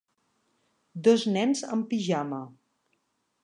[1.09, 2.41] Dos nens en pijama.